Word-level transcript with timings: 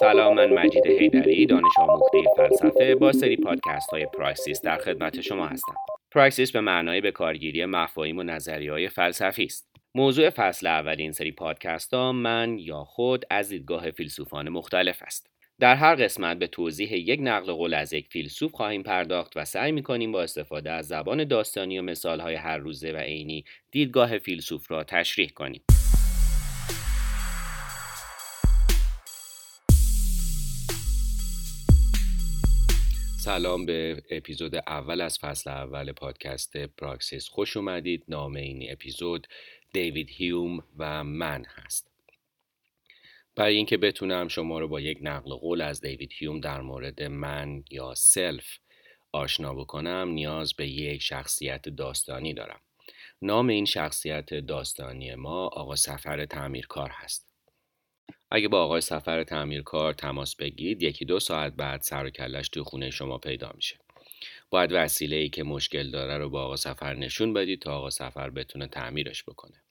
سلام 0.00 0.34
من 0.34 0.50
مجید 0.52 0.86
حیدری 0.86 1.46
دانش 1.46 1.72
آموخته 1.78 2.18
فلسفه 2.36 2.94
با 2.94 3.12
سری 3.12 3.36
پادکست 3.36 3.90
های 3.90 4.06
پراکسیس 4.06 4.60
در 4.60 4.78
خدمت 4.78 5.20
شما 5.20 5.46
هستم. 5.46 5.74
پراکسیس 6.10 6.52
به 6.52 6.60
معنای 6.60 7.00
به 7.00 7.10
کارگیری 7.10 7.64
مفاهیم 7.64 8.18
و 8.18 8.22
نظریه 8.22 8.72
های 8.72 8.88
فلسفی 8.88 9.44
است. 9.44 9.70
موضوع 9.94 10.30
فصل 10.30 10.66
اول 10.66 10.96
این 10.98 11.12
سری 11.12 11.32
پادکست 11.32 11.94
ها 11.94 12.12
من 12.12 12.58
یا 12.58 12.84
خود 12.84 13.24
از 13.30 13.48
دیدگاه 13.48 13.90
فیلسوفان 13.90 14.48
مختلف 14.48 15.02
است. 15.02 15.30
در 15.60 15.74
هر 15.74 15.94
قسمت 15.94 16.38
به 16.38 16.46
توضیح 16.46 16.94
یک 16.94 17.20
نقل 17.22 17.52
قول 17.52 17.74
از 17.74 17.92
یک 17.92 18.06
فیلسوف 18.10 18.52
خواهیم 18.52 18.82
پرداخت 18.82 19.32
و 19.36 19.44
سعی 19.44 19.72
می‌کنیم 19.72 20.12
با 20.12 20.22
استفاده 20.22 20.70
از 20.70 20.86
زبان 20.86 21.24
داستانی 21.24 21.78
و 21.78 21.82
مثالهای 21.82 22.34
هر 22.34 22.58
روزه 22.58 22.92
و 22.92 22.96
عینی 22.96 23.44
دیدگاه 23.70 24.18
فیلسوف 24.18 24.70
را 24.70 24.84
تشریح 24.84 25.28
کنیم. 25.28 25.62
سلام 33.24 33.66
به 33.66 34.02
اپیزود 34.10 34.56
اول 34.56 35.00
از 35.00 35.18
فصل 35.18 35.50
اول 35.50 35.92
پادکست 35.92 36.56
پراکسیس. 36.56 37.28
خوش 37.28 37.56
اومدید. 37.56 38.04
نام 38.08 38.36
این 38.36 38.72
اپیزود 38.72 39.26
دیوید 39.72 40.10
هیوم 40.10 40.64
و 40.78 41.04
من 41.04 41.44
هست. 41.44 41.90
برای 43.36 43.56
اینکه 43.56 43.76
بتونم 43.76 44.28
شما 44.28 44.58
رو 44.58 44.68
با 44.68 44.80
یک 44.80 44.98
نقل 45.02 45.34
قول 45.34 45.60
از 45.60 45.80
دیوید 45.80 46.12
هیوم 46.12 46.40
در 46.40 46.60
مورد 46.60 47.02
من 47.02 47.64
یا 47.70 47.94
self 47.94 48.58
آشنا 49.12 49.54
بکنم 49.54 50.08
نیاز 50.08 50.54
به 50.54 50.68
یک 50.68 51.02
شخصیت 51.02 51.68
داستانی 51.68 52.34
دارم. 52.34 52.60
نام 53.22 53.48
این 53.48 53.64
شخصیت 53.64 54.34
داستانی 54.34 55.14
ما 55.14 55.46
آقا 55.46 55.76
صفر 55.76 56.26
تعمیرکار 56.26 56.90
هست. 56.90 57.29
اگه 58.30 58.48
با 58.48 58.64
آقای 58.64 58.80
سفر 58.80 59.24
تعمیرکار 59.24 59.92
تماس 59.92 60.36
بگیرید 60.36 60.82
یکی 60.82 61.04
دو 61.04 61.20
ساعت 61.20 61.52
بعد 61.52 61.80
سر 61.80 62.04
و 62.04 62.10
کلش 62.10 62.48
تو 62.48 62.64
خونه 62.64 62.90
شما 62.90 63.18
پیدا 63.18 63.52
میشه. 63.54 63.76
باید 64.50 64.70
وسیله 64.72 65.16
ای 65.16 65.28
که 65.28 65.42
مشکل 65.42 65.90
داره 65.90 66.18
رو 66.18 66.30
با 66.30 66.44
آقا 66.44 66.56
سفر 66.56 66.94
نشون 66.94 67.32
بدید 67.32 67.62
تا 67.62 67.76
آقا 67.76 67.90
سفر 67.90 68.30
بتونه 68.30 68.66
تعمیرش 68.66 69.22
بکنه. 69.22 69.62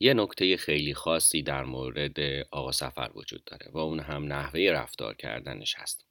یه 0.00 0.14
نکته 0.14 0.56
خیلی 0.56 0.94
خاصی 0.94 1.42
در 1.42 1.64
مورد 1.64 2.18
آقا 2.50 2.72
سفر 2.72 3.10
وجود 3.14 3.44
داره 3.44 3.70
و 3.72 3.78
اون 3.78 4.00
هم 4.00 4.32
نحوه 4.32 4.60
رفتار 4.60 5.14
کردنش 5.14 5.74
هست. 5.78 6.04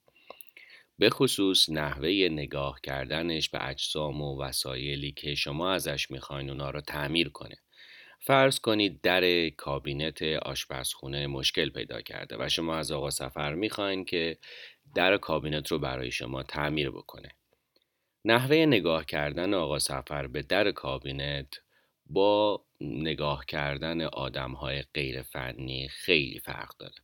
به 0.98 1.10
خصوص 1.10 1.70
نحوه 1.70 2.08
نگاه 2.08 2.80
کردنش 2.82 3.48
به 3.48 3.68
اجسام 3.68 4.22
و 4.22 4.42
وسایلی 4.42 5.12
که 5.12 5.34
شما 5.34 5.72
ازش 5.72 6.10
می‌خواین 6.10 6.50
اونا 6.50 6.70
رو 6.70 6.80
تعمیر 6.80 7.28
کنه. 7.28 7.56
فرض 8.20 8.58
کنید 8.58 9.00
در 9.00 9.48
کابینت 9.48 10.22
آشپزخونه 10.22 11.26
مشکل 11.26 11.70
پیدا 11.70 12.00
کرده 12.00 12.36
و 12.40 12.48
شما 12.48 12.76
از 12.76 12.92
آقا 12.92 13.10
سفر 13.10 13.54
می‌خواین 13.54 14.04
که 14.04 14.38
در 14.94 15.16
کابینت 15.16 15.68
رو 15.72 15.78
برای 15.78 16.10
شما 16.10 16.42
تعمیر 16.42 16.90
بکنه. 16.90 17.28
نحوه 18.24 18.56
نگاه 18.56 19.04
کردن 19.04 19.54
آقا 19.54 19.78
سفر 19.78 20.26
به 20.26 20.42
در 20.42 20.72
کابینت 20.72 21.60
با 22.06 22.64
نگاه 22.80 23.44
کردن 23.46 24.00
آدم 24.00 24.52
های 24.52 24.82
غیر 24.94 25.22
فنی 25.22 25.88
خیلی 25.88 26.38
فرق 26.38 26.76
داره. 26.78 26.94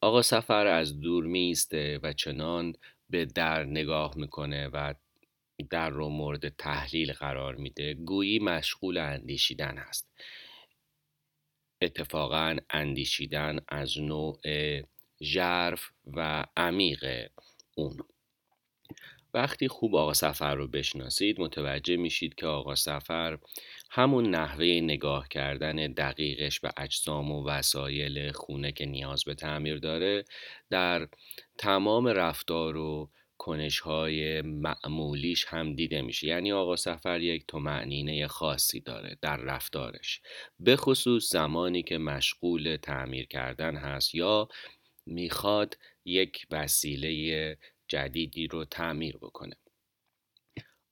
آقا 0.00 0.22
سفر 0.22 0.66
از 0.66 1.00
دور 1.00 1.24
میسته 1.24 2.00
و 2.02 2.12
چنان 2.12 2.74
به 3.10 3.24
در 3.24 3.64
نگاه 3.64 4.16
می‌کنه 4.16 4.68
و 4.68 4.94
در 5.70 5.90
رو 5.90 6.08
مورد 6.08 6.48
تحلیل 6.48 7.12
قرار 7.12 7.54
میده 7.54 7.94
گویی 7.94 8.38
مشغول 8.38 8.98
اندیشیدن 8.98 9.78
هست. 9.78 10.08
اتفاقا 11.82 12.56
اندیشیدن 12.70 13.58
از 13.68 13.98
نوع 13.98 14.40
ژرف 15.22 15.90
و 16.06 16.44
عمیق 16.56 17.30
اون. 17.74 17.96
وقتی 19.34 19.68
خوب 19.68 19.96
آقا 19.96 20.12
سفر 20.12 20.54
رو 20.54 20.68
بشناسید 20.68 21.40
متوجه 21.40 21.96
میشید 21.96 22.34
که 22.34 22.46
آقا 22.46 22.74
سفر 22.74 23.38
همون 23.90 24.30
نحوه 24.30 24.64
نگاه 24.64 25.28
کردن 25.28 25.76
دقیقش 25.76 26.60
به 26.60 26.72
اجسام 26.76 27.32
و 27.32 27.48
وسایل 27.48 28.32
خونه 28.32 28.72
که 28.72 28.86
نیاز 28.86 29.24
به 29.24 29.34
تعمیر 29.34 29.78
داره 29.78 30.24
در 30.70 31.08
تمام 31.58 32.06
رفتار 32.06 32.76
و 32.76 33.10
کنش 33.38 33.78
های 33.78 34.42
معمولیش 34.42 35.44
هم 35.48 35.74
دیده 35.74 36.02
میشه. 36.02 36.26
یعنی 36.26 36.52
آقا 36.52 36.76
سفر 36.76 37.20
یک 37.20 37.44
تو 37.48 37.60
خاصی 38.28 38.80
داره 38.80 39.18
در 39.22 39.36
رفتارش. 39.36 40.20
به 40.60 40.76
خصوص 40.76 41.32
زمانی 41.32 41.82
که 41.82 41.98
مشغول 41.98 42.76
تعمیر 42.82 43.26
کردن 43.26 43.76
هست 43.76 44.14
یا 44.14 44.48
می‌خواد 45.06 45.78
یک 46.04 46.46
وسیله 46.50 47.58
جدیدی 47.88 48.46
رو 48.46 48.64
تعمیر 48.64 49.16
بکنه. 49.16 49.56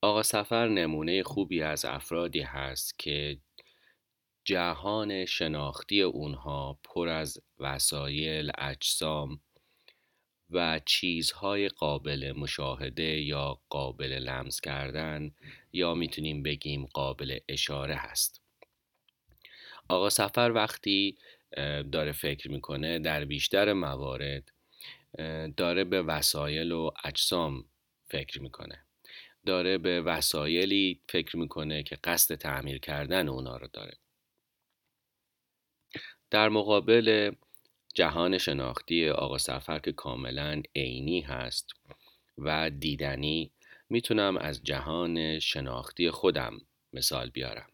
آقا 0.01 0.23
سفر 0.23 0.67
نمونه 0.67 1.23
خوبی 1.23 1.61
از 1.61 1.85
افرادی 1.85 2.41
هست 2.41 2.99
که 2.99 3.37
جهان 4.45 5.25
شناختی 5.25 6.01
اونها 6.01 6.79
پر 6.83 7.07
از 7.07 7.37
وسایل، 7.59 8.51
اجسام 8.57 9.41
و 10.49 10.79
چیزهای 10.85 11.69
قابل 11.69 12.33
مشاهده 12.37 13.21
یا 13.21 13.61
قابل 13.69 14.13
لمس 14.13 14.61
کردن 14.61 15.31
یا 15.73 15.93
می‌تونیم 15.93 16.43
بگیم 16.43 16.85
قابل 16.85 17.39
اشاره 17.49 17.95
هست. 17.95 18.41
آقا 19.87 20.09
سفر 20.09 20.51
وقتی 20.55 21.17
داره 21.91 22.11
فکر 22.11 22.51
می‌کنه 22.51 22.99
در 22.99 23.25
بیشتر 23.25 23.73
موارد 23.73 24.51
داره 25.57 25.83
به 25.83 26.01
وسایل 26.01 26.71
و 26.71 26.91
اجسام 27.03 27.65
فکر 28.07 28.41
می‌کنه. 28.41 28.85
داره 29.45 29.77
به 29.77 30.01
وسایلی 30.01 31.01
فکر 31.09 31.37
می‌کنه 31.37 31.83
که 31.83 31.95
قصد 32.03 32.35
تعمیر 32.35 32.79
کردن 32.79 33.27
اونا 33.27 33.57
رو 33.57 33.67
داره. 33.73 33.97
در 36.29 36.49
مقابل 36.49 37.31
جهان 37.95 38.37
شناختی 38.37 39.09
آقا 39.09 39.37
سفر 39.37 39.79
که 39.79 39.91
کاملا 39.91 40.61
عینی 40.75 41.21
هست 41.21 41.69
و 42.37 42.69
دیدنی 42.69 43.51
می‌تونم 43.89 44.37
از 44.37 44.63
جهان 44.63 45.39
شناختی 45.39 46.11
خودم 46.11 46.57
مثال 46.93 47.29
بیارم. 47.29 47.67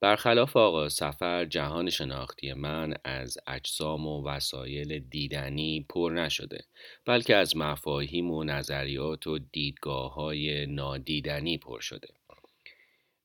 برخلاف 0.00 0.56
آقا 0.56 0.88
سفر 0.88 1.44
جهان 1.44 1.90
شناختی 1.90 2.52
من 2.52 2.94
از 3.04 3.38
اجسام 3.46 4.06
و 4.06 4.28
وسایل 4.28 4.98
دیدنی 4.98 5.86
پر 5.88 6.12
نشده 6.14 6.64
بلکه 7.06 7.36
از 7.36 7.56
مفاهیم 7.56 8.30
و 8.30 8.44
نظریات 8.44 9.26
و 9.26 9.38
دیدگاه 9.38 10.14
های 10.14 10.66
نادیدنی 10.66 11.58
پر 11.58 11.80
شده. 11.80 12.08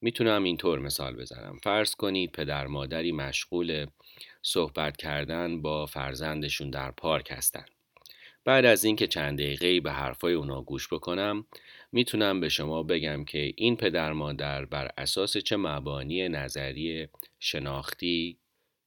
می‌تونم 0.02 0.44
اینطور 0.44 0.80
مثال 0.80 1.16
بزنم. 1.16 1.60
فرض 1.64 1.96
کنید 1.96 2.32
پدر 2.32 2.68
مادری 2.68 3.12
مشغول 3.12 3.86
صحبت 4.48 4.98
کردن 4.98 5.62
با 5.62 5.86
فرزندشون 5.86 6.70
در 6.70 6.92
پارک 6.92 7.32
هستن. 7.32 7.66
بعد 8.44 8.66
از 8.66 8.84
اینکه 8.84 9.08
چند 9.08 9.40
دقیقه 9.40 9.80
به 9.80 9.92
حرفای 9.92 10.34
اونا 10.34 10.62
گوش 10.62 10.94
بکنم 10.94 11.46
می‌تونم 11.92 12.40
به 12.40 12.50
شما 12.50 12.84
بگم 12.84 13.26
که 13.26 13.54
این 13.56 13.76
پدر 13.76 14.14
مادر 14.14 14.66
بر 14.66 14.92
اساس 14.98 15.38
چه 15.38 15.58
مبانی 15.58 16.30
نظری 16.30 17.08
شناختی 17.40 18.38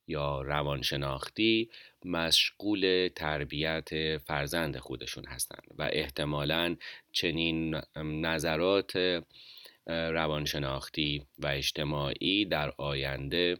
یا 0.07 0.43
روانشناختی 0.43 1.71
مشغول 2.05 3.09
تربیت 3.15 4.19
فرزند 4.19 4.79
خودشون 4.79 5.25
هستند 5.25 5.67
و 5.79 5.89
احتمالا 5.93 6.77
چنین 7.13 7.81
نظرات 7.97 9.23
روانشناختی 9.87 11.27
و 11.39 11.47
اجتماعی 11.47 12.45
در 12.45 12.73
آینده 12.77 13.59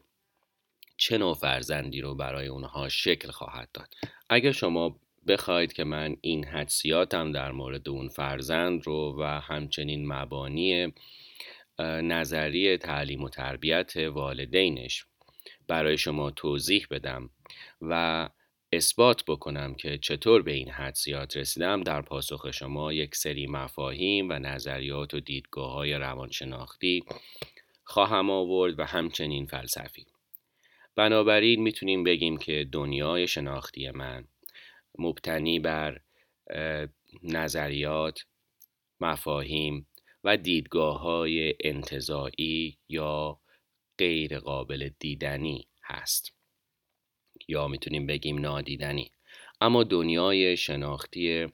چه 0.99 1.19
نوع 1.19 1.35
فرزندی 1.35 2.01
رو 2.01 2.15
برای 2.15 2.47
اونها 2.47 2.89
شکل 2.89 3.31
خواهد 3.31 3.69
داد؟ 3.75 3.95
اگر 4.31 4.53
شما 4.53 5.01
بخواید 5.27 5.73
که 5.73 5.85
من 5.85 6.17
این 6.21 6.45
حدسیاتم 6.45 7.33
در 7.33 7.53
مورد 7.53 7.89
اون 7.89 8.09
فرزند 8.09 8.87
رو 8.87 9.17
و 9.19 9.23
همچنین 9.25 10.13
مبانی 10.13 10.93
نظری 12.03 12.77
تعلیم 12.77 13.23
و 13.23 13.29
تربیت 13.29 13.97
والدینش 13.97 15.05
برای 15.69 15.99
شما 15.99 16.31
توضیح 16.31 16.87
بدم 16.91 17.31
و 17.81 18.29
اثبات 18.73 19.25
بکنم 19.29 19.75
که 19.75 19.99
چطور 19.99 20.43
به 20.43 20.53
این 20.53 20.71
حدسیات 20.71 21.37
رسیدم 21.37 21.83
در 21.83 22.03
پاسخ 22.03 22.51
شما 22.51 22.93
یک 22.93 23.15
سری 23.15 23.47
مفاهیم 23.47 24.29
و 24.29 24.33
نظریات 24.33 25.15
و 25.15 25.21
دیدگاه 25.21 25.73
های 25.73 25.95
روانشناختی 25.95 27.05
خواهم 27.85 28.31
آورد 28.31 28.79
و 28.79 28.85
همچنین 28.85 29.47
فلسفی. 29.47 30.07
بنابراین 30.99 31.63
می‌تونیم 31.63 32.05
بگیم 32.05 32.37
که 32.37 32.69
دنیای 32.73 33.29
شناختی 33.29 33.91
من 33.91 34.25
مبتنی 34.99 35.59
بر 35.59 36.01
نظریات 37.23 38.25
مفاهیم 39.01 39.87
و 40.25 40.37
دیدگاه 40.37 41.01
های 41.01 41.55
انتظاعی 41.61 42.79
یا 42.89 43.41
غیر 43.99 44.39
قابل 44.39 44.91
دیدنی 44.99 45.69
هست 45.85 46.33
یا 47.49 47.69
می‌تونیم 47.69 48.07
بگیم 48.07 48.39
نادیدنی. 48.39 49.13
اما 49.61 49.85
دنیای 49.85 50.57
شناختی 50.57 51.47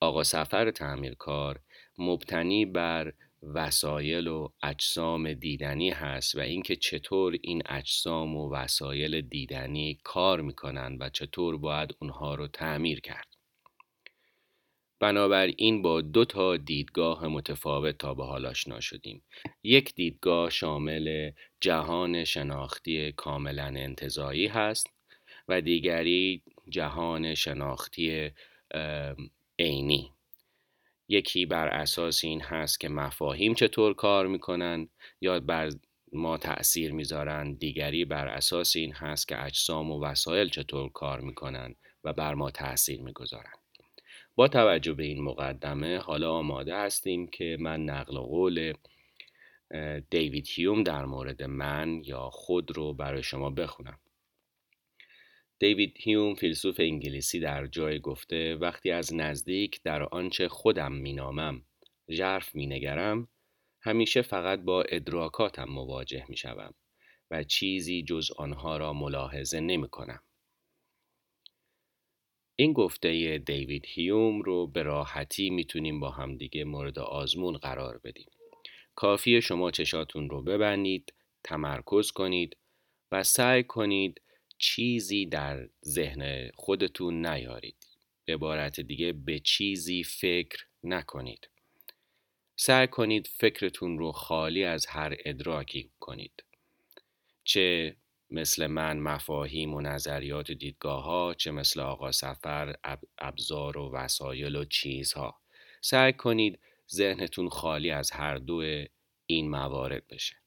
آقا 0.00 0.22
سفر 0.22 0.70
تعمیرکار 0.70 1.60
مبتنی 1.98 2.66
بر 2.66 3.12
وسایل 3.42 4.26
و 4.26 4.48
اجسام 4.62 5.32
دیدنی 5.32 5.90
هست 5.90 6.34
و 6.34 6.40
اینکه 6.40 6.76
چطور 6.76 7.38
این 7.42 7.62
اجسام 7.66 8.36
و 8.36 8.54
وسایل 8.54 9.20
دیدنی 9.20 10.00
کار 10.04 10.40
می‌کنن 10.40 10.96
و 11.00 11.08
چطور 11.08 11.56
باید 11.58 11.96
اونها 11.98 12.34
رو 12.34 12.48
تعمیر 12.48 13.00
کرد. 13.00 13.26
بنابراین 15.00 15.82
با 15.82 16.00
دو 16.00 16.24
تا 16.24 16.56
دیدگاه 16.56 17.28
متفاوت 17.28 17.98
تا 17.98 18.14
به 18.14 18.24
حال 18.24 18.46
آشنا 18.46 18.80
شدیم. 18.80 19.22
یک 19.62 19.94
دیدگاه 19.94 20.50
شامل 20.50 21.30
جهان 21.60 22.24
شناختی 22.24 23.12
کاملا 23.12 23.64
انتظایی 23.64 24.46
هست 24.46 24.86
و 25.48 25.60
دیگری 25.60 26.42
جهان 26.68 27.34
شناختی 27.34 28.30
عینی. 29.58 30.12
یکی 31.08 31.46
بر 31.46 31.68
اساس 31.68 32.24
این 32.24 32.40
هست 32.40 32.80
که 32.80 32.88
مفاهیم 32.88 33.54
چطور 33.54 33.94
کار 33.94 34.26
می‌کنن 34.26 34.88
یا 35.20 35.40
بر 35.40 35.70
ما 36.12 36.38
تأثیر 36.38 36.92
می‌ذارن 36.92 37.52
دیگری 37.52 38.04
بر 38.04 38.28
اساس 38.28 38.76
این 38.76 38.92
هست 38.92 39.28
که 39.28 39.44
اجسام 39.44 39.90
و 39.90 40.04
وسایل 40.04 40.48
چطور 40.48 40.92
کار 40.92 41.20
می‌کنن 41.20 41.74
و 42.04 42.12
بر 42.12 42.34
ما 42.34 42.50
تأثیر 42.50 43.00
می‌گذارن. 43.00 43.52
با 44.34 44.48
توجه 44.48 44.92
به 44.92 45.04
این 45.04 45.22
مقدمه 45.22 45.98
حالا 45.98 46.32
آماده 46.32 46.76
هستیم 46.76 47.26
که 47.26 47.56
من 47.60 47.84
نقل 47.84 48.18
قول 48.18 48.72
دیوید 50.10 50.46
هیوم 50.50 50.82
در 50.82 51.04
مورد 51.04 51.42
من 51.42 52.02
یا 52.04 52.30
خود 52.30 52.76
رو 52.76 52.94
برای 52.94 53.22
شما 53.22 53.50
بخونم. 53.50 53.98
دیوید 55.62 55.94
هیوم 56.00 56.34
فیلسوف 56.34 56.80
انگلیسی 56.80 57.40
در 57.40 57.66
جای 57.66 58.00
گفته 58.00 58.56
وقتی 58.56 58.90
از 58.90 59.14
نزدیک 59.14 59.82
در 59.82 60.02
آنچه 60.02 60.48
خودم 60.48 60.92
مینامم 60.92 61.62
ژرف 62.10 62.54
مینگرم 62.54 63.28
همیشه 63.82 64.22
فقط 64.22 64.60
با 64.60 64.82
ادراکاتم 64.82 65.64
مواجه 65.64 66.24
می‌شوم 66.28 66.74
و 67.30 67.44
چیزی 67.44 68.02
جز 68.02 68.30
آنها 68.36 68.76
را 68.76 68.92
ملاحظه 68.92 69.60
نمی 69.60 69.88
کنم. 69.88 70.22
این 72.56 72.72
گفته 72.72 73.38
دیوید 73.38 73.84
هیوم 73.88 74.42
رو 74.42 74.66
به 74.66 74.82
راحتی 74.82 75.50
می‌تونیم 75.50 76.00
با 76.00 76.10
همدیگه 76.10 76.64
مورد 76.64 76.98
آزمون 76.98 77.56
قرار 77.56 78.00
بدیم. 78.04 78.30
کافی 78.94 79.42
شما 79.42 79.70
چشاتون 79.70 80.30
رو 80.30 80.42
ببندید، 80.42 81.14
تمرکز 81.44 82.10
کنید 82.10 82.56
و 83.12 83.22
سعی 83.22 83.64
کنید 83.64 84.22
چیزی 84.62 85.26
در 85.26 85.68
ذهن 85.84 86.50
خودتون 86.54 87.26
نیارید. 87.26 87.86
به 88.24 88.34
عبارت 88.34 88.80
دیگه 88.80 89.12
به 89.12 89.38
چیزی 89.38 90.04
فکر 90.04 90.66
نکنید. 90.84 91.48
سعی 92.56 92.86
کنید 92.86 93.26
فکرتون 93.26 93.98
رو 93.98 94.12
خالی 94.12 94.64
از 94.64 94.86
هر 94.86 95.16
ادراکی 95.24 95.90
کنید. 96.00 96.44
چه 97.44 97.96
مثل 98.30 98.66
من 98.66 98.98
مفاهیم 98.98 99.74
و 99.74 99.80
نظریات 99.80 100.50
و 100.50 100.54
دیدگاه 100.54 101.04
ها 101.04 101.34
چه 101.34 101.50
مثل 101.50 101.80
آقا 101.80 102.12
سفر 102.12 102.76
ابزار 103.18 103.78
و 103.78 103.90
وسایل 103.94 104.56
و 104.56 104.64
چیزها 104.64 105.40
سعی 105.80 106.12
کنید 106.12 106.58
ذهنتون 106.90 107.48
خالی 107.48 107.90
از 107.90 108.10
هر 108.10 108.36
دو 108.36 108.84
این 109.26 109.50
موارد 109.50 110.06
بشه 110.08 110.41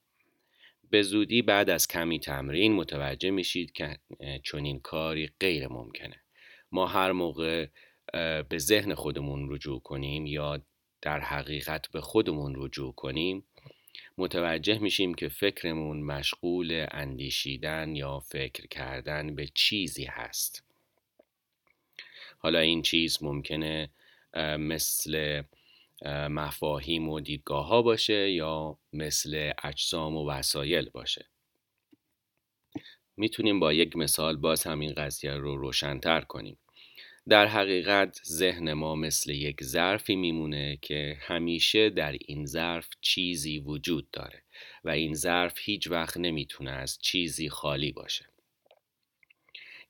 به 0.90 1.02
زودی 1.02 1.42
بعد 1.42 1.70
از 1.70 1.88
کمی 1.88 2.20
تمرین 2.20 2.74
متوجه 2.74 3.32
میشید 3.32 3.72
که 3.72 4.00
چنین 4.44 4.80
کاری 4.80 5.30
غیر 5.40 5.68
ممکنه. 5.68 6.22
ما 6.72 6.88
هر 6.88 7.12
موقع 7.12 7.68
به 8.50 8.58
ذهن 8.58 8.94
خودمون 8.94 9.54
رجوع 9.54 9.80
کنیم 9.80 10.26
یا 10.26 10.62
در 11.02 11.20
حقیقت 11.20 11.88
به 11.92 12.02
خودمون 12.02 12.54
رجوع 12.58 12.94
کنیم 12.94 13.44
متوجه 14.18 14.80
میشیم 14.80 15.14
که 15.14 15.30
فکرمون 15.30 16.04
مشغول 16.04 16.86
اندیشیدن 16.92 17.96
یا 17.96 18.20
فکر 18.20 18.68
کردن 18.68 19.36
به 19.36 19.48
چیزی 19.48 20.06
هست. 20.06 20.64
حالا 22.38 22.60
این 22.60 22.82
چیز 22.82 23.24
ممکنه 23.24 23.90
مثل 24.60 25.42
مفاهیم 26.30 27.10
و 27.10 27.20
دیدگاه 27.20 27.68
ها 27.68 27.82
باشه 27.82 28.32
یا 28.32 28.78
مثل 28.94 29.52
اجسام 29.64 30.16
و 30.16 30.30
وسایل 30.30 30.90
باشه. 30.90 31.26
می‌تونیم 33.18 33.60
با 33.60 33.74
یک 33.74 33.96
مثال 33.96 34.38
باز 34.38 34.64
همین 34.64 34.94
قضیه 34.94 35.34
رو 35.34 35.58
روشنتر 35.58 36.22
کنیم. 36.22 36.58
در 37.30 37.46
حقیقت 37.46 38.22
ذهن 38.26 38.74
ما 38.74 38.96
مثل 38.96 39.32
یک 39.32 39.64
ظرفی 39.64 40.16
میمونه 40.16 40.78
که 40.82 41.18
همیشه 41.22 41.90
در 41.90 42.18
این 42.28 42.46
ظرف 42.46 42.90
چیزی 43.02 43.60
وجود 43.60 44.12
داره 44.12 44.44
و 44.84 44.90
این 44.90 45.14
ظرف 45.14 45.54
هیچ 45.60 45.88
وقت 45.88 46.18
نمی‌تونه 46.18 46.72
از 46.72 47.00
چیزی 47.02 47.50
خالی 47.50 47.92
باشه. 47.92 48.26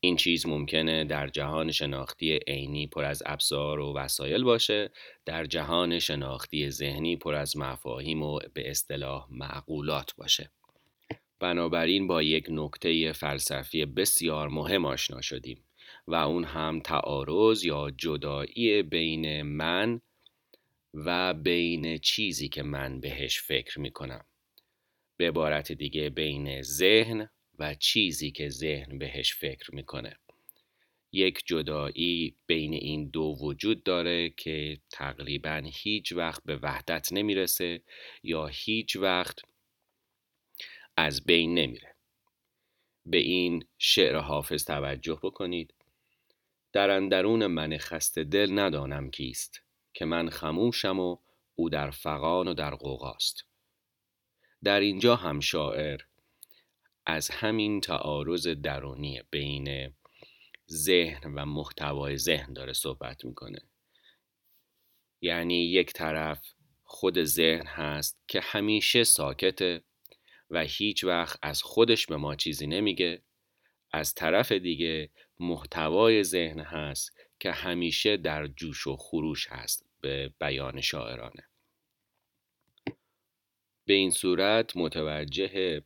این 0.06 0.16
چیز 0.16 0.48
ممکنه 0.48 1.06
در 1.06 1.28
جهان 1.28 1.72
شناختی 1.72 2.40
عینی 2.48 2.88
پر 2.88 3.04
از 3.04 3.24
ابزار 3.26 3.80
و 3.80 3.94
وسایل 3.94 4.44
باشه 4.44 4.92
در 5.26 5.46
جهان 5.46 6.00
شناختی 6.00 6.70
ذهنی 6.70 7.16
پر 7.16 7.36
از 7.36 7.58
مفاهیم 7.58 8.24
و 8.24 8.40
به 8.54 8.70
اصطلاح 8.70 9.28
معقولات 9.32 10.16
باشه. 10.16 10.52
بنابراین 11.40 12.08
با 12.08 12.22
یک 12.22 12.46
نکته 12.50 13.12
فلسفی 13.12 13.86
بسیار 13.86 14.50
مهم 14.50 14.86
آشنا 14.86 15.22
شدیم 15.22 15.64
و 16.08 16.16
اون 16.16 16.44
هم 16.44 16.80
تعارض 16.80 17.66
یا 17.66 17.92
جدایی 17.98 18.84
بین 18.84 19.42
من 19.42 20.02
و 20.94 21.34
بین 21.34 21.98
چیزی 21.98 22.50
که 22.50 22.64
من 22.64 23.00
بهش 23.00 23.40
فکر 23.40 23.80
می‌کنم. 23.80 24.26
به 25.18 25.28
عبارت 25.28 25.72
دیگه 25.72 26.10
بین 26.10 26.62
ذهن 26.62 27.30
و 27.60 27.76
چیزی 27.76 28.32
که 28.32 28.50
ذهن 28.50 28.98
بهش 28.98 29.34
فکر 29.34 29.76
می‌کنه. 29.76 30.20
یک 31.12 31.44
جدایی 31.46 32.36
بین 32.48 32.74
این 32.74 33.10
دو 33.10 33.38
وجود 33.42 33.84
داره 33.84 34.30
که 34.30 34.78
تقریبا 34.92 35.62
هیچ 35.66 36.12
وقت 36.12 36.44
به 36.44 36.58
وحدت 36.58 37.14
نمی‌رسه 37.14 37.82
یا 38.24 38.48
هیچ 38.48 38.96
وقت 38.96 39.40
از 40.98 41.26
بین 41.26 41.54
نمیره. 41.54 41.96
به 43.06 43.18
این 43.18 43.66
شعر 43.78 44.16
حافظ 44.18 44.66
توجه 44.66 45.20
بکنید. 45.24 45.74
در 46.74 46.90
اندرون 46.90 47.48
من 47.48 47.78
خسته 47.78 48.24
دل 48.24 48.60
ندانم 48.60 49.12
کیست 49.12 49.62
که 49.94 50.06
من 50.06 50.30
خموشم 50.30 51.00
و 51.00 51.18
او 51.56 51.70
در 51.70 51.90
فقان 51.90 52.48
و 52.48 52.54
در 52.54 52.76
قوقاست 52.76 53.46
در 54.64 54.80
اینجا 54.80 55.16
هم 55.16 55.40
شاعر 55.40 56.02
از 57.06 57.30
همین 57.30 57.82
تعارض 57.82 58.48
درونی 58.48 59.22
بین 59.32 59.94
ذهن 60.70 61.34
و 61.34 61.46
محتوای 61.46 62.18
ذهن 62.18 62.54
داره 62.54 62.74
صحبت 62.74 63.26
می‌کنه. 63.26 63.60
یعنی 65.22 65.66
یک 65.66 65.94
طرف 65.94 66.42
خود 66.84 67.24
ذهن 67.24 67.68
هست 67.68 68.20
که 68.28 68.40
همیشه 68.42 69.04
ساکته 69.04 69.84
و 70.50 70.64
هیچ 70.64 71.04
وقت 71.04 71.40
از 71.42 71.64
خودش 71.64 72.06
به 72.06 72.18
ما 72.18 72.36
چیزی 72.36 72.68
نمیگه. 72.68 73.22
از 73.92 74.14
طرف 74.14 74.52
دیگه 74.52 75.10
محتوای 75.40 76.24
ذهن 76.24 76.60
هست 76.60 77.18
که 77.40 77.52
همیشه 77.52 78.18
در 78.18 78.48
جوش 78.48 78.88
و 78.88 78.96
خروش 78.98 79.48
هست 79.48 79.86
به 80.02 80.34
بیان 80.40 80.82
شاعرانه. 80.82 81.44
به 83.86 83.94
این 83.94 84.12
صورت 84.12 84.78
متوجه 84.78 85.84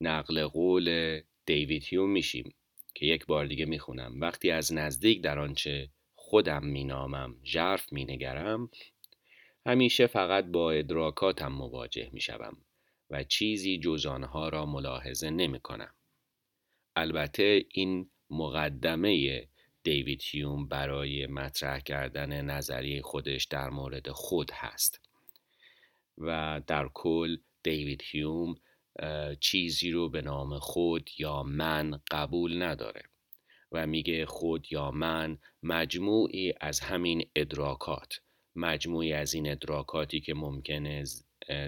نقل 0.00 0.46
قول 0.46 1.20
دیوید 1.46 1.84
هیوم 1.84 2.10
میشیم 2.10 2.54
که 2.94 3.06
یک 3.06 3.26
بار 3.26 3.46
دیگه 3.46 3.64
می‌خونم 3.64 4.20
وقتی 4.20 4.50
از 4.50 4.72
نزدیک 4.72 5.22
در 5.22 5.38
آنچه 5.38 5.90
خودم 6.14 6.66
مینامم 6.66 7.36
ژرف 7.44 7.92
مینگرم 7.92 8.70
همیشه 9.66 10.06
فقط 10.06 10.44
با 10.44 10.72
ادراکاتم 10.72 11.52
مواجه 11.52 12.10
می‌شوم 12.12 12.56
و 13.10 13.24
چیزی 13.24 13.78
جز 13.78 14.06
آنها 14.06 14.48
را 14.48 14.66
ملاحظه 14.66 15.30
نمی 15.30 15.60
کنم. 15.60 15.94
البته 16.96 17.64
این 17.68 18.10
مقدمه 18.30 19.48
دیوید 19.82 20.22
هیوم 20.24 20.68
برای 20.68 21.26
مطرح 21.26 21.80
کردن 21.80 22.44
نظریه 22.44 23.02
خودش 23.02 23.44
در 23.44 23.70
مورد 23.70 24.10
خود 24.10 24.50
هست 24.54 25.00
و 26.18 26.60
در 26.66 26.88
کل 26.94 27.36
دیوید 27.62 28.02
هیوم 28.04 28.54
چیزی 29.40 29.90
رو 29.90 30.08
به 30.08 30.22
نام 30.22 30.58
خود 30.58 31.10
یا 31.18 31.42
من 31.42 32.00
قبول 32.10 32.62
نداره 32.62 33.02
و 33.72 33.86
میگه 33.86 34.26
خود 34.26 34.72
یا 34.72 34.90
من 34.90 35.38
مجموعی 35.62 36.54
از 36.60 36.80
همین 36.80 37.30
ادراکات 37.36 38.20
مجموعی 38.56 39.12
از 39.12 39.34
این 39.34 39.50
ادراکاتی 39.50 40.20
که 40.20 40.34
ممکنه 40.34 41.04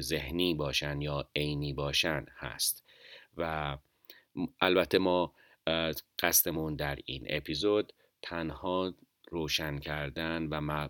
ذهنی 0.00 0.54
باشن 0.54 1.00
یا 1.00 1.30
عینی 1.36 1.72
باشن 1.72 2.26
هست. 2.36 2.84
و 3.36 3.78
البته 4.60 4.98
ما 4.98 5.34
قصدمون 6.18 6.76
در 6.76 6.98
این 7.04 7.26
اپیزود 7.28 7.92
تنها 8.22 8.94
روشن 9.30 9.78
کردن 9.78 10.46
و 10.46 10.88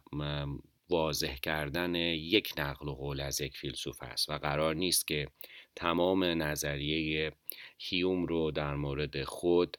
واضح 0.90 1.34
کردن 1.34 1.94
یک 1.94 2.52
نقل 2.58 2.88
و 2.88 2.94
قول 2.94 3.20
از 3.20 3.40
یک 3.40 3.56
فیلسوف 3.56 4.02
است 4.02 4.28
و 4.28 4.38
قرار 4.38 4.74
نیست 4.74 5.06
که 5.06 5.28
تمام 5.76 6.24
نظریه 6.24 7.32
هیوم 7.78 8.26
رو 8.26 8.50
در 8.50 8.74
مورد 8.74 9.24
خود 9.24 9.76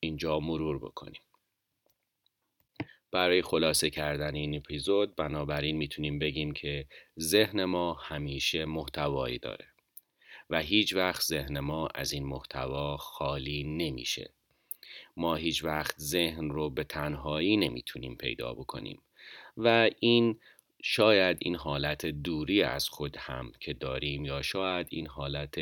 اینجا 0.00 0.40
مرور 0.40 0.78
بکنیم. 0.78 1.20
برای 3.10 3.42
خلاصه 3.42 3.90
کردن 3.90 4.34
این 4.34 4.54
اپیزود 4.56 5.16
بنابراین 5.16 5.76
می‌تونیم 5.76 6.18
بگیم 6.18 6.52
که 6.52 6.86
ذهن 7.20 7.64
ما 7.64 7.92
همیشه 7.94 8.64
محتوایی 8.64 9.38
داره 9.38 9.66
و 10.50 10.60
هیچ 10.60 10.94
وقت 10.94 11.22
ذهن 11.22 11.60
ما 11.60 11.88
از 11.94 12.12
این 12.12 12.26
محتوا 12.26 12.96
خالی 12.96 13.64
نمیشه. 13.64 14.30
ما 15.16 15.34
هیچ 15.34 15.64
وقت 15.64 15.98
ذهن 15.98 16.50
رو 16.50 16.70
به 16.70 16.84
تنهایی 16.84 17.56
نمی‌تونیم 17.56 18.16
پیدا 18.16 18.54
بکنیم 18.54 19.02
و 19.56 19.90
این 20.00 20.40
شاید 20.86 21.36
این 21.40 21.56
حالت 21.56 22.06
دوری 22.06 22.62
از 22.62 22.88
خود 22.88 23.16
هم 23.16 23.52
که 23.60 23.72
داریم 23.72 24.24
یا 24.24 24.42
شاید 24.42 24.86
این 24.90 25.06
حالت 25.06 25.58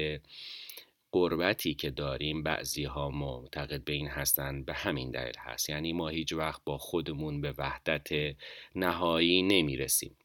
قربتی 1.12 1.74
که 1.74 1.90
داریم 1.90 2.42
بعضی 2.42 2.84
ها 2.84 3.10
معتقد 3.10 3.84
به 3.84 3.92
این 3.92 4.08
هستند 4.08 4.66
به 4.66 4.74
همین 4.74 5.10
دلیل 5.10 5.34
هست. 5.38 5.70
یعنی 5.70 5.92
ما 5.92 6.08
هیچ 6.08 6.32
وقت 6.32 6.60
با 6.64 6.78
خودمون 6.78 7.40
به 7.40 7.54
وحدت 7.58 8.36
نهایی 8.74 9.42
نمی‌رسیم 9.42 10.16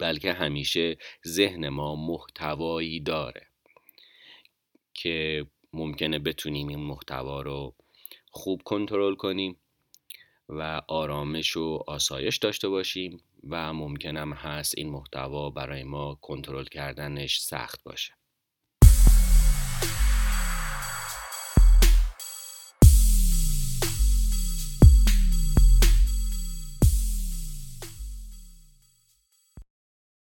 بلکه 0.00 0.32
همیشه 0.32 0.96
ذهن 1.26 1.68
ما 1.68 1.96
محتوایی 1.96 3.00
داره 3.00 3.46
که 4.94 5.46
ممکنه 5.72 6.18
بتونیم 6.18 6.68
این 6.68 6.80
محتوا 6.80 7.42
رو 7.42 7.74
خوب 8.30 8.62
کنترل 8.62 9.14
کنیم. 9.14 9.56
و 10.48 10.82
آرامش 10.88 11.56
و 11.56 11.84
آسایش 11.86 12.36
داشته 12.36 12.68
باشیم 12.68 13.20
و 13.48 13.72
ممکنم 13.72 14.32
هست 14.32 14.74
این 14.78 14.90
محتوا 14.90 15.50
برای 15.50 15.84
ما 15.84 16.14
کنترل 16.14 16.64
کردنش 16.64 17.40
سخت 17.40 17.82
باشه. 17.82 18.12